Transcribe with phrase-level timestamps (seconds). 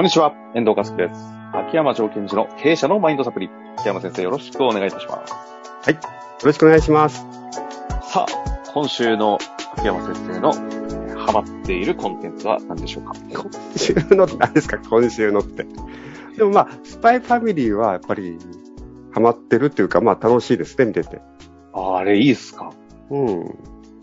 [0.00, 1.20] こんにちは、遠藤和樹です。
[1.52, 3.50] 秋山条件時の経営者のマインドサプリ。
[3.76, 5.34] 秋山先生、よろしくお願いいたします。
[5.34, 5.92] はい。
[5.92, 6.00] よ
[6.42, 7.26] ろしくお願いします。
[8.10, 8.26] さあ、
[8.72, 9.36] 今週の
[9.76, 13.12] 秋山先生のえーハマっているコンテンツは何でしょうか？
[13.28, 14.78] 今週のって何ですか？
[14.78, 15.66] 今週のって。
[16.34, 18.38] でもまあ、スパイファミリーはやっぱり
[19.12, 21.20] ハマってるっていうか、まあ楽しいですね、見てて。
[21.74, 22.72] ああれいいっすか？
[23.10, 23.44] うん。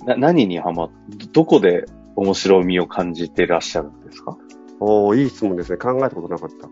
[0.06, 0.92] な、何にハマっ、
[1.34, 1.86] どこで
[2.16, 4.38] 面白みを感じてらっしゃるんですか？
[4.80, 5.78] おーいい質問ですね。
[5.78, 6.70] 考えたことなかった。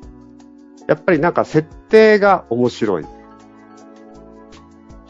[0.87, 3.05] やっぱりなんか設定が面白い。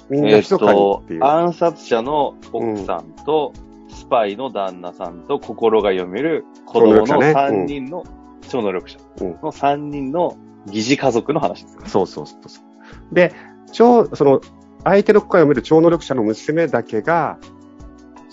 [0.09, 3.53] みんなえっ密かっていう。、暗殺者の奥さんと、
[3.89, 8.03] スパイの旦那さんと心が読める子供の超能力者ね3人の
[8.41, 10.37] 超能力者うんの3人の
[10.67, 13.15] 疑似家族の話ですかそうそうそうそう。
[13.15, 13.33] で、
[13.71, 14.41] 超、その、
[14.83, 17.39] 相手の声を見る超能力者の娘だけが、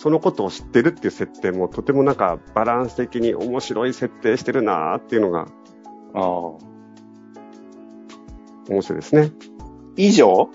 [0.03, 5.47] そのことを知ってるっていう設定もとてもなんかバランス的に面白い設定してるなーっていうのが
[6.15, 6.23] ああ。
[8.69, 9.31] 面白いですね。
[9.97, 10.49] 以上？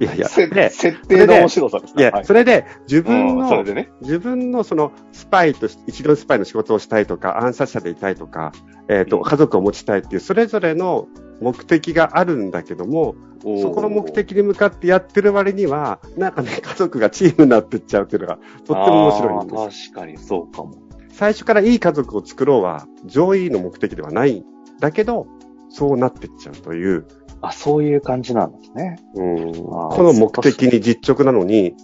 [0.00, 2.00] いやいや、せで、設定の面白さですか？
[2.00, 3.90] いや、はいそれで自分うんの、それでね。
[4.00, 8.52] 自分のそのスパイとし、一度スパイの仕事をしたいとか、暗殺者でいたいとか、
[8.88, 11.08] えっ、と、うん家族を持ちたいっていう、それぞれの
[11.40, 13.14] 目的があるんだけども、
[13.62, 19.92] そこの目的に向かってやってる割には、なんかね、 家族がチームになってっちゃうっていうのが、とっても面白いんです。
[19.92, 20.74] 確かにそうかも。
[21.12, 24.44] 最初からいい家族を作ろうは、上位の目的ではないん
[24.80, 25.28] だけど、
[25.68, 27.06] そうなってっちゃうという、
[27.40, 28.96] あ、そういう感じなんですね。
[29.14, 31.74] うん、この目的に実直なのに、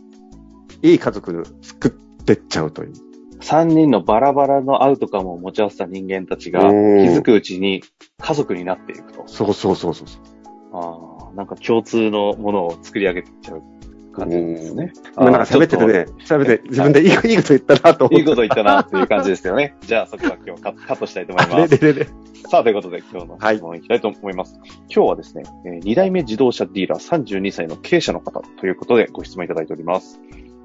[0.82, 1.90] いい家族作っ
[2.24, 2.92] てっちゃうという。
[3.40, 6.72] 3人のバラバラのアウトカムを持ち合わせた人間たちが気うん
[7.08, 7.82] づくうちに
[8.18, 9.24] 家族になっていくと。
[9.26, 10.08] そうそうそうそう。
[10.72, 13.62] ああ、なんか共通のものを作り上げていっちゃう
[14.12, 14.92] 感じですね。
[15.16, 18.16] 今なんか喋っててね、喋って、自分でいい,、い、いこと言ったなと思って。
[18.16, 19.74] いいこと言ったなっていう感じですよね。
[19.82, 21.78] じゃあそこは今日カカットしたいと思いあます。
[21.78, 22.06] れれれれ。
[22.50, 24.58] さあ、ということで今日の質問いきたいと思います。
[24.94, 30.20] 今日はですね、えー2代目自動車ディーラー32歳の経営者の方ということでご質問いただいております。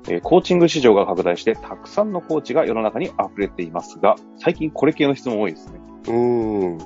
[0.09, 5.79] えーコーチング市場が拡大してたくさんのコーチが世の中に溢れていますが、最近これ系の質問多いですね。
[6.07, 6.77] うーん。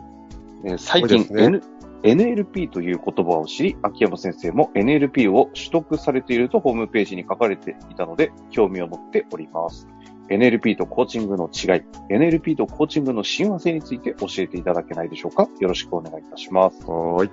[0.66, 1.64] えー最近、ね N
[2.04, 9.88] NLP という言葉を知り、秋山先生も NLP を取得されているとホームページに書かれていたので、興味を持っております。
[10.30, 15.50] NLP とコーチングの違い、NLP とコーチングの親和性について教えていただけないでしょうか？
[15.60, 16.84] よろしくお願いいたします。
[16.86, 17.32] はーい。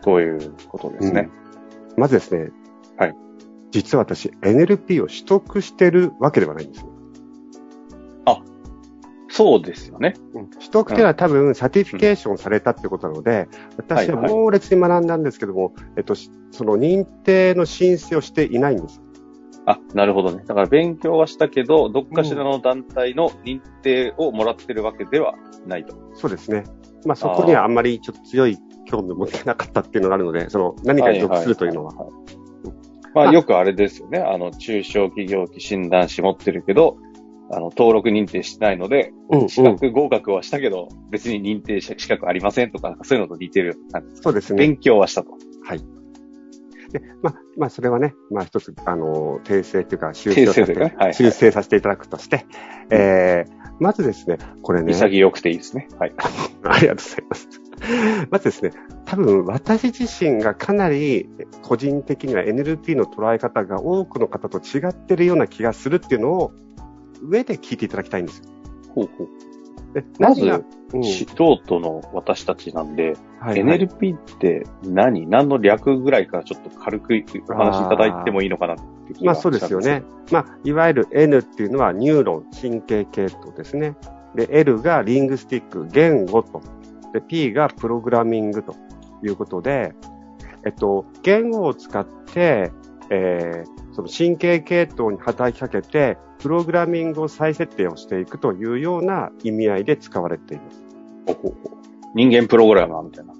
[0.00, 1.28] ということですね。
[1.96, 2.50] まずですね。
[2.96, 3.14] はい。
[3.70, 6.89] 実は私、NLP を取得してるわけではないんですよ。
[9.40, 10.12] そうですよね。
[10.58, 19.00] 取得っていうのは多分、 certification されたってことなので、私ははいはい猛烈に学んだんですけども、えっと、しその認定の申請をしていないんです。
[19.64, 20.44] あ、なるほどね。
[20.46, 25.36] だから勉強はしたけど、どっかしらの団体の認定をもらってるわけでは
[25.66, 25.96] ないと。
[26.14, 26.64] そうですね。
[27.06, 31.94] まあそこにはあんまりちょっと強い興味を持ってなかったっていうのがあるので、その何かに属するというのは。
[31.94, 32.40] いいいい
[33.14, 34.18] まあよくあれですよね。
[34.18, 36.98] あの、中小企業診断士持ってるけど、
[37.52, 43.76] あの、登録認定してないので、うん、資格合格はしたけど、別に認定し資格ありませんとか、そういうのと似てる。
[44.14, 44.58] そうですね。
[44.58, 45.30] 勉強はしたと。
[45.64, 45.78] はい。
[46.92, 52.46] で、まあ、まあ、それはね、まあ、一つ、あの、訂正というか、修正をさせて、はいはい修正させていただくとして、
[52.90, 55.88] えー、まずですね、これね、潔くていいですね。
[55.98, 56.12] はい。
[56.64, 57.48] ありがとうございます。
[58.30, 58.72] まずですね、
[59.06, 61.28] 多分私自身がかなり
[61.62, 66.52] 個人的には NLP の捉え方が多くの方と違ってるような気がするっていうのを
[67.22, 68.44] 上で聞いていただきたいんですよ。
[68.94, 69.28] ほうほう。
[69.94, 70.44] でまず
[70.92, 75.26] うん素人の私たちなんで、はいはい NLP って何？
[75.26, 77.14] 何の略ぐらいからちょっと軽く
[77.48, 80.02] お話しいただいてもいいのかなって気がまあそうですよね。
[80.30, 83.96] まあ、いわゆる N っていうのはニューロン、神経系統ですね。
[84.34, 86.62] で、L がリングスティック、言語と。
[87.12, 88.76] で、P がプログラミングと
[89.24, 89.94] いうことで、
[90.64, 92.70] えっと、言語を使って、
[93.10, 100.84] えーその神経系統に働きかけて、プログラミングを再設定をしていくというような意味合いで使われています。
[101.26, 101.80] ほうほうほう
[102.14, 103.34] 人間プログラマーみたいな。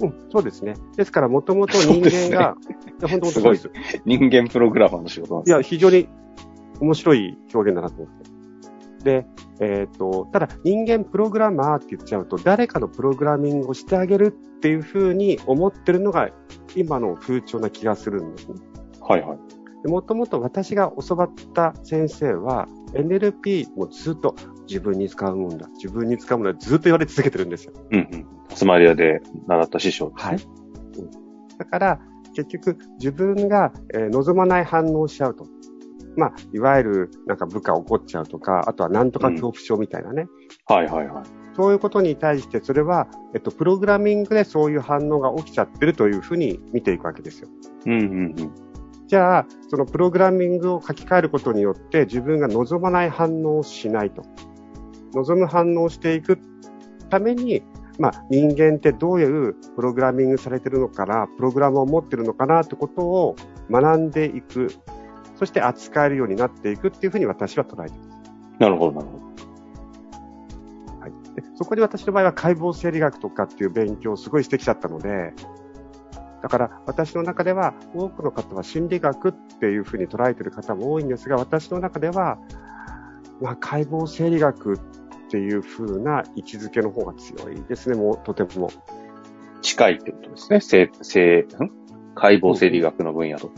[0.00, 0.74] うん、そうですね。
[0.96, 3.70] ですから、もともと人間が、本当本当そうです。
[4.04, 6.08] 人間プログラマーの仕事なんですいや、非常に
[6.80, 8.30] 面白い表現だなと思って。
[9.04, 9.26] で、
[9.60, 16.30] えっ、と、ただ人間プログラマーって言っちゃうと、誰かのプログラミングをしてあげるっていうふうに思ってるのが
[16.74, 18.54] 今の風潮な気がするんですね。
[19.00, 19.38] はいはい。
[19.88, 24.34] もともと私が教わった先生は、NLP もずっと
[24.68, 27.72] 自分に使うもんだ、自分に使うもんだ、ずっと言われ続けてるんですよ。
[27.90, 28.26] うんうん。
[28.54, 30.32] スマイリアで習った師匠ですね。
[30.32, 30.40] はい。
[31.58, 32.00] だから、
[32.34, 35.46] 結局、自分が、えー望まない反応をしちゃうと。
[36.16, 40.26] まあ、いわゆる、なんか部下怒っちゃうとか、あとはなんとか恐怖症みたいなね。
[40.66, 41.24] はいはいはい。
[41.56, 47.48] そういうことに対して、それは、えっと、プログラミングでそういう反応が起きちゃってるというふうに見ていくわけですよ。
[47.86, 48.69] うんうんうん。
[49.10, 54.22] じゃあ、そのプログラミングを書き換えることによって自分が望まない反応をしないと。
[55.14, 56.38] 望む反応をしていく
[57.08, 57.64] ために、
[57.98, 63.34] まあ、人間ってどういうプログラミングされてるのかな、プログラムを持ってるのかなってことを
[63.68, 64.68] 学んでいく。
[65.34, 68.20] そして扱えるようになっていくっていうふうに私は捉えています。
[68.60, 71.00] なるほど、なるほど。
[71.00, 71.10] はい。
[71.34, 75.34] で、そこに私の場合は解剖生理学とかっていう勉強をすごいしてきちゃったので、
[76.42, 82.38] だから私の中では多くの方は心理学っていうふうに捉えている方も多いんですが、私の中では、
[83.40, 84.78] まあ、解剖生理学っ
[85.30, 88.70] ていう風な位置づけの方が強いですね、もうとても。
[89.62, 90.60] 近いってことですね。
[90.60, 91.46] 生、生、
[92.14, 93.50] 解剖生理学の分野と。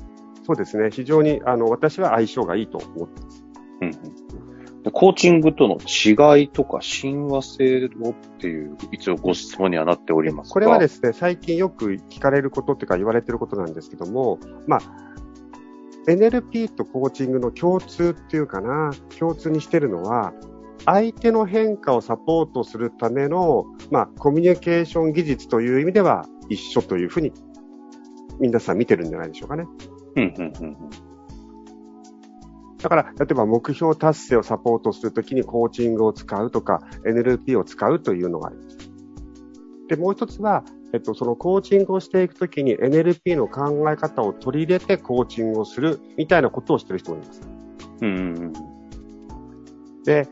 [0.44, 0.90] そうですね。
[0.90, 3.44] 非常に、あの、私は相性がいいと思ってます。
[3.80, 4.41] うん、うん。
[4.90, 14.80] コーチングとの違いとか親和性をっていう、一応ご質問にはなっておりますがこれはですね、最近よく聞かれることっていうか言われてることなんですけども、まあ、
[16.08, 20.32] NLP とコーチングの共通っていうかな、共通にしてるのは、
[20.84, 27.32] 相手の変化をサポートするための、まあ、コミュニケーション技術という意味では一緒というふうに、
[28.40, 29.64] 皆さん見てるんじゃないでしょうかね。
[30.16, 31.11] うんうんうん
[32.82, 38.76] だから、例えば目標達成をサポートするときにコーチングを使うとか、NLP を使うというのがあります。
[39.88, 47.40] で、もう一つは、えっと、そのコーチングをしていくときに NLP の考え方を取り入れてコーチングをするみたいなことをしてる人もいます。
[48.02, 48.52] うん。
[50.04, 50.28] で、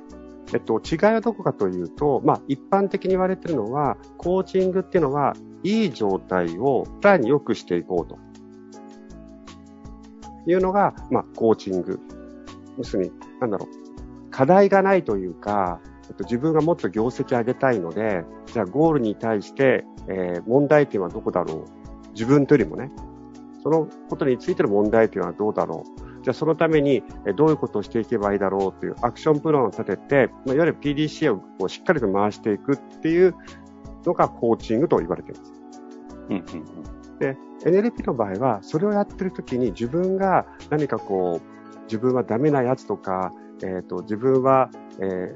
[0.52, 8.18] えっと、違いはどこかというと、まあ、一般的に言われているのは、コーチングっていうのは、いい状態をさらに良くしていこうと。
[10.46, 12.00] いうのが、まあ、コーチング。
[12.80, 14.30] 要するに、なんだろう。
[14.30, 22.12] 課題がないというか、えっと、自分がもっと業績上げたいので、じゃあゴールに対して、えー、問題点はどこだろう。
[22.12, 22.90] 自分というよりもね、
[23.62, 26.22] そのことについての問題点はどうだろう。
[26.22, 27.02] じゃあそのために
[27.36, 33.34] どういうことをしていけばいいだろうというアクションプランを立てて、まあ、いわゆる PDCA をしっかりと回していくっていう
[34.04, 35.52] のがコーチングと言われています。
[36.30, 36.42] うんうん
[37.12, 41.59] うん、で、NLP の場合は、それをやってるときに自分が何かこう、
[41.90, 43.32] 自分はダメなやつとか、
[43.62, 44.70] えっ、ー、と、自分は、
[45.00, 45.34] え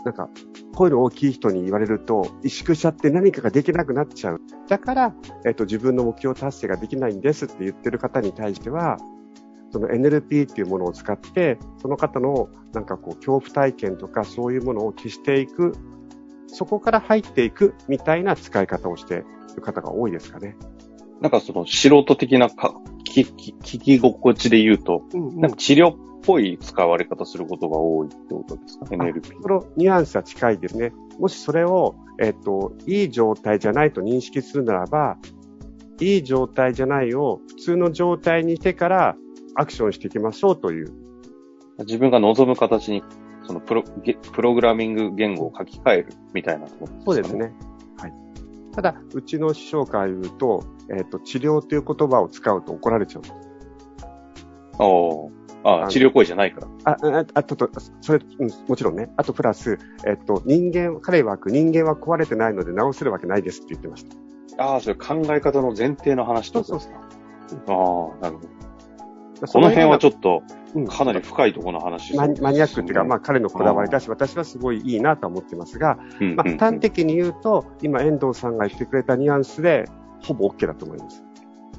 [0.00, 0.30] ー、なんか、
[0.76, 4.40] 声の大きい人に言われると、萎縮しちゃって何かができなくなっちゃう。
[4.68, 5.14] だから、
[5.44, 8.98] えっ、ー、と、自分の目標達成ができないんですって言ってる方に対しては、
[9.70, 15.72] その NLP っていうものを使って、その方のなんかこう恐怖体験とかそういうものを消していく、
[16.46, 20.56] そこから入っていくみたいな使い方をしている方が多いですかね。
[21.20, 22.48] なんかその素人的な
[23.24, 29.42] き聞き心地で言うと、うんうん、なんか治療っぽい使われ方することが多いってことですか ?NLP。
[29.42, 30.92] そのニュアンスは近いですね。
[31.18, 35.18] もしそれを、えっ、と、いい状態じゃないと認識するならば、
[36.00, 39.16] いい状態じゃないを普通の状態にしてから
[39.54, 40.92] アクションしていきましょうという。
[41.80, 43.02] 自分が望む形に、
[43.46, 43.82] そのプロ
[44.32, 47.02] プログラミング言語を書き換えるみたいなところですね？
[47.04, 47.54] そうですね。
[47.98, 48.12] はい。
[48.72, 53.22] ただ、うちの師匠から言うと、えっ、ー、と、治療という言葉を使うと怒られちゃう。
[54.78, 55.30] お
[55.64, 56.68] ああ、治療行為じゃないから。
[56.84, 57.68] あ、あ、あとと、
[58.00, 59.10] それ、うん、もちろんね。
[59.16, 64.62] あとプラス、えっ、ー、と、人間、彼曰く人間は壊れてないので直せるわけないですって言ってました。
[64.64, 66.90] ああ、それ考え方の前提の話とそうそう
[67.48, 68.12] そう。
[68.12, 68.56] ああ、なるほど。
[69.52, 70.42] この辺はちょっと、
[70.88, 75.98] かなり深いところの話ね、マニアックっていうか、まあ彼のこだわりだし、私はすごいいいなと思ってますが、
[76.36, 79.88] まあ端的に言うと、今遠藤さんが言ってくれたニュアンスで、
[80.26, 81.24] ほぼ OK だと思います。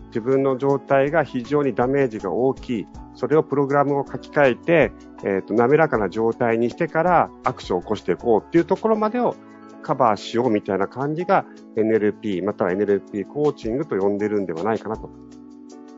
[0.08, 2.88] 自分の状態が非常にダメージが大きい。
[3.14, 4.92] それをプログラムを書き換えて、
[5.24, 9.36] えっ、ー、と、滑らかな状態にしてからアクションを起こしていこうっていうところまでを
[9.82, 15.10] カバーしようみたいな感じが NLP、または NLP コーチングと呼んでるんではないかなと。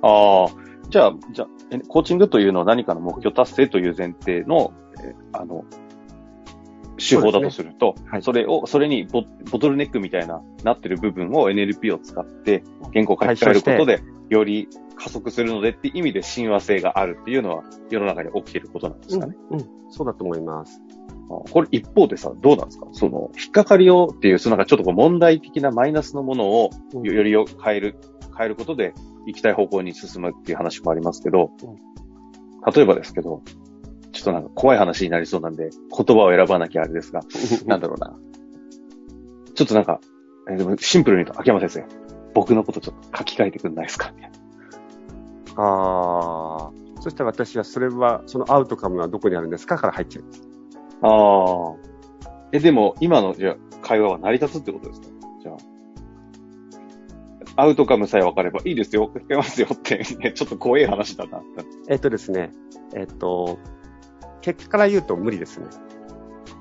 [0.02, 5.66] ああ、じゃあ、じゃあ、コーチングというのは何かの目標達成という前提の、えあの、
[7.00, 8.10] 手法だとすると、そ、ね。
[8.12, 12.64] はい、それを、それにボボトルネックみたいな、なってる部分を NLP を使って、
[12.94, 19.36] 原稿を書き換えることで、より加速するのでって意味で親和性があるっていうのは、世の中に起きていることなんですかね。
[19.50, 20.82] うん、うん、そうだと思います。
[21.52, 22.88] これ一方でさ、どうなんですか？
[22.92, 26.72] その、引っかかりをっていう、そのなんかちょっとこう問題的なマイナスのものを
[27.04, 27.96] より変える、
[28.36, 28.94] 変えることで、
[29.26, 31.52] 行きたい方向に進むっていう話もありますけど、
[32.74, 33.44] 例えばですけど、
[34.20, 37.22] ちょっとなんか怖い話になりそうなんで、言葉を選ばなきゃあれですが、
[37.66, 38.16] なんだろうな。
[39.56, 40.00] ちょっとなんか、
[40.50, 41.86] えでもシンプルに言うと、秋山先生、
[42.34, 44.12] 僕のことちょっと書き換えてくんないですか？
[45.56, 46.72] ああ。
[47.02, 50.48] そしたら私はそれは、そのアウトカムはどこにあるんですかから入っちゃいます。
[51.02, 52.34] ああ。
[52.52, 55.08] え、でも、今の、じゃあ会話は成り立つってことですか？
[55.44, 55.58] じゃあ。
[57.56, 61.42] アウトカムさえ分かればいいですよ、聞けますよって、 ね、ちょっと怖い話だな。
[61.90, 62.52] えっとですね、
[62.96, 63.58] えっと、
[64.42, 65.68] 結果から言うと無理ですね。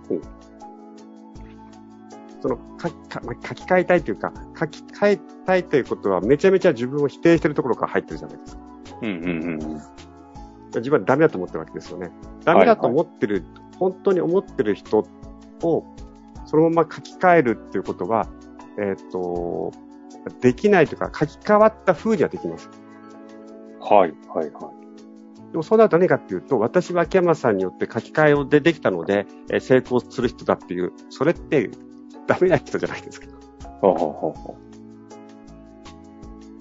[0.08, 0.20] ほう
[2.40, 8.62] そのかかまあ書き換えたいというか、書き換えたいということはめちゃめちゃ自分を否定してるところから入ってるじゃないですか。
[9.02, 9.82] うんうんうん。
[10.76, 12.10] 自分はダメだと思ってるわけですよね。
[12.44, 13.44] ダメだと思ってる、
[13.78, 15.04] 本当に思ってる人
[15.62, 15.84] を
[16.48, 18.26] そのまま書き換えるっていうことは、
[18.78, 19.70] えっ、と、
[20.40, 22.70] できないというか、書き換わった風にはできます。
[23.80, 24.72] はい、はい、は
[25.52, 31.70] でもそうなると何かっていうと、私は秋山さんによって書き換えをでできたので、えー成功する人だっていう、それって
[32.26, 33.26] ダメな人じゃないですか。
[33.26, 33.30] い。
[33.80, 34.56] ほうほうほうほ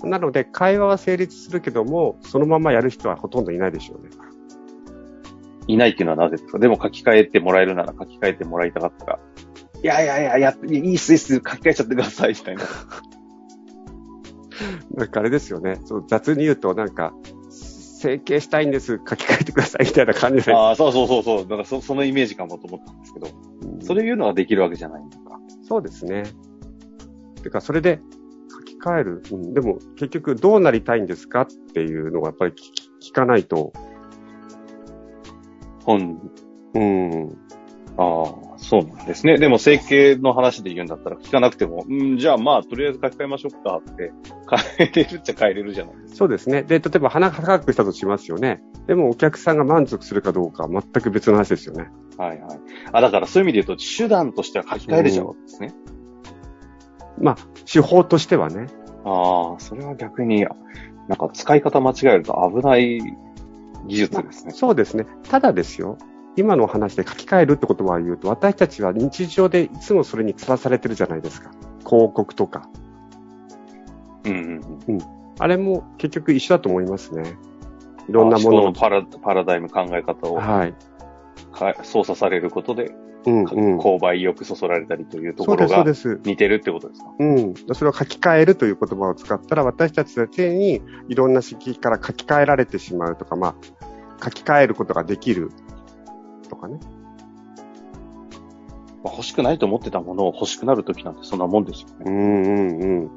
[0.07, 4.09] なので、会話は成立するけども、そのままやる人はほとんどいないでしょうね。
[4.13, 6.59] ういないっていうのはなぜですか？
[6.59, 9.19] でも書き換えてもらえるなら書き換えてもらいたかったら、
[9.83, 12.63] いやいやいや、やいいっすいいっす、書き換えちゃってください、みたいな。
[14.95, 15.79] なんかあれですよね。
[15.85, 17.13] そう雑に言うと、なんか、
[17.97, 20.53] 整形したいんです、書き換えてくださいみたいな感じで。
[20.53, 21.41] ああ、そうそうそうそう。
[21.43, 25.39] だからそそのイメージかもと思ったんですけど、うんそれ言うのはできるわけじゃないのか。
[25.63, 26.23] そうですね。
[27.43, 27.99] てか、それで
[28.51, 29.23] 書き換える。
[29.31, 32.53] うん、でも、結局、どうなりたいんですかっていうのがやっぱり
[33.01, 33.73] 聞かないと。
[35.85, 36.19] 本、
[36.73, 37.37] うん。
[37.97, 39.37] ああ、そうなんですね。
[39.37, 44.11] でも整形の話で言うんだったら聞かなくても、うん、じゃあまあ、とりあえず書き換えましょうかって、
[44.77, 46.17] 変えれるっちゃ変えれるじゃないですか。
[46.17, 46.63] そうですね。
[46.63, 48.61] で、例えば鼻高くしたとしますよね。
[48.85, 51.87] でも、お客さんが満足するかどうかは全く別の話ですよね。
[52.17, 52.59] はいはい。
[52.91, 55.73] あ、だからそういう意味で言うと、手段としては書き換えれちゃうわけですね。
[57.21, 58.67] まあ、手法としてはね。
[59.05, 60.45] ああ、それは逆に、
[61.07, 62.99] なんか使い方間違えると危ない
[63.87, 64.51] 技術ですね。
[64.51, 65.05] そうですね。
[65.29, 65.97] ただですよ。
[66.37, 71.51] 今のお話で書き換えるって言葉を言うと、私たちは日常でいつもそれにさらされてるじゃないですか。
[71.79, 72.69] 広告とか。
[74.23, 74.99] うんうんうん。
[75.39, 77.35] あれも結局一緒だと思いますね。
[78.07, 78.73] いろんなものの。
[78.73, 80.75] パラパラダイム考え方をはい。
[81.51, 83.79] か操作されることで、うんうん。
[83.79, 86.19] 購買意欲そそられたりというところがです。
[86.23, 87.09] 似てるってことですか？
[87.19, 87.53] うん。
[87.73, 93.55] それを書き換えるという言葉を使ったら、私たちの手にいろんな刺激から書き換えられてしまうとか、ま
[94.19, 95.51] あ、書き換えることができる
[96.47, 96.79] とかね。
[99.03, 101.95] まあ欲しくないと思ってたものを欲しくなるときなんてそんなもんですよね。
[102.05, 103.11] うんうんうん。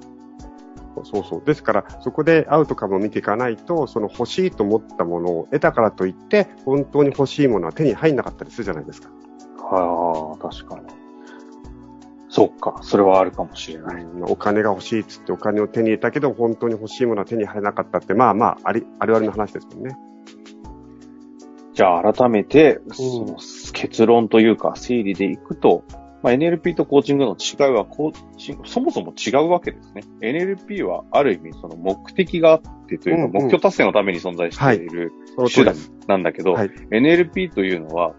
[1.05, 1.43] そうそう。
[1.45, 9.11] ですから、そこでアウトカムを見ていかないと、その欲しいと思ったものを得たからといって、本当に欲しいものは手に入んなかったりするじゃないですか。
[9.59, 10.83] はあ、確かに。
[12.29, 14.03] そっか、それはあるかもしれない。
[14.03, 19.97] うんお金が欲しいっつってお金を手に入れたけど、本当に欲しいものは手に入らなかったって、まあまあ、あり、あるあるの話ですもんね。
[21.75, 23.37] じゃあ改めて、その
[23.73, 25.85] 結論というか整理でいくと、
[26.23, 30.03] まあ、NLP とコーチングの違いはコーチそもそも違うわけですね。
[30.21, 35.13] NLP はある意味その目的があってというか、うんうん目標達成のために存在している
[35.55, 35.75] 手段。
[36.07, 38.15] なんだけど、はい NLP というのは、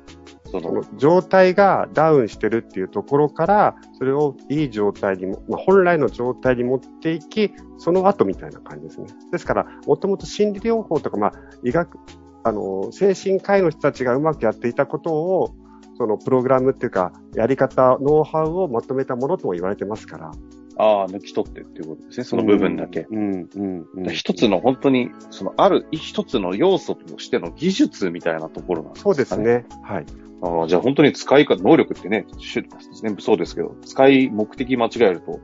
[0.45, 9.07] そそのの、状態がダウンしてるっていうところから、それをいい状態にも、まあ、本来の状態に持っていき、その後みたいな感じですね。
[9.31, 11.97] ですから、もともと心理療法とか、まあ、医学、
[12.43, 15.55] あの、精神科医の人たちがうまくやっていたことを、
[15.97, 20.31] そのプログラムっていうか、やり方、ノウハウをまとめたものとも言われてますから。
[20.77, 22.23] ああ、抜き取ってっていうことですね。
[22.23, 23.05] その部分だけ。
[23.11, 24.09] うん、うん、うん。
[24.09, 29.37] 一つの本当に、そのある一つの要素としての技術みたいなところなんですかそうです。
[29.39, 29.65] ね。
[29.83, 30.05] はい。
[30.43, 32.65] ああじゃあ本当に使い方、能力ってね、種
[32.99, 35.39] 全部そうですけど、使い目的間違えると、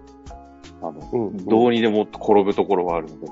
[0.82, 3.28] あの、うん、うんどうにでも転ぶところはあるので、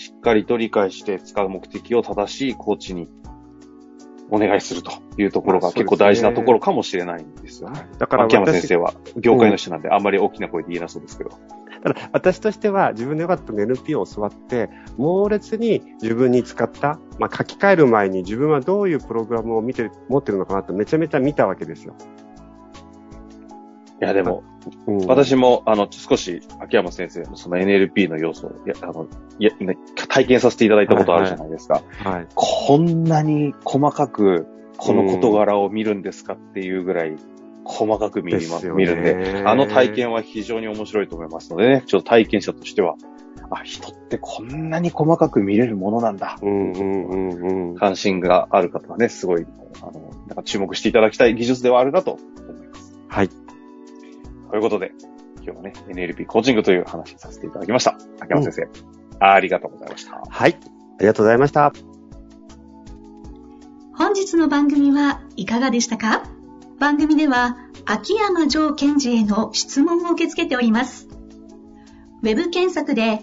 [0.00, 3.10] しっかりと理解して使う目的を正しいコーチに
[4.30, 7.86] お願いするというところが結構大事なところかもしれないんですよね。
[7.98, 11.30] だから秋山先私、生は業界の人なんであんまり大きな声で言えなそうですけど。
[11.82, 21.94] ただ私としては自分の良かったの NP を教わって、猛烈に自分に使った、まあ、書き換える前に自分はどういうプログラムを見て、持ってるのかなってめちゃめちゃ見たわけですよ。
[24.00, 24.44] いやでも、
[24.86, 29.06] うん、私も、あの、少し、秋山先生のその NLP の要素を、いや、あの、
[29.38, 31.82] いや、ね体験させていただいたことあるじゃないですか。
[32.04, 32.26] はい。
[32.34, 37.16] こんなに細かく、この事柄を見るんですかっていうぐらい、
[37.64, 42.96] 細かく見る,、です見るんで、あの体験は非常に面白いと思いますのでね、ちょっと体験者としては、
[43.50, 46.38] あ、人ってこんなに細かく見れるものなんだ。
[46.40, 47.74] うんうんうんうん。
[47.76, 49.46] 関心がある方はね、すごい、
[49.82, 52.20] あの、なんか注目していただきたい技術ではあるなと思
[52.64, 52.94] います。
[53.08, 53.30] はい。
[54.50, 54.92] ということで、
[55.42, 57.96] 今日はね、NLP コーチングという話をさせていただきました。
[58.20, 58.68] 秋山先生、
[59.24, 60.22] ありがとうございました。
[60.28, 60.58] はい。
[60.60, 61.72] ありがとうございました。
[63.94, 66.24] 本日の番組はいかがでしたか？
[66.78, 71.08] 番組では秋山城賢治への質問を受け付けております。
[72.22, 73.20] ウェブ検索で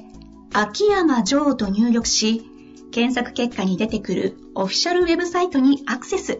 [0.54, 2.50] 秋山城と入力し、
[2.92, 6.40] 検索結果に出てくるオフィシャルウェブサイトにアクセス。